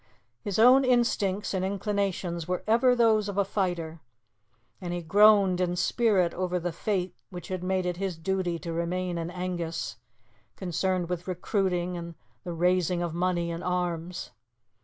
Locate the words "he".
4.95-5.03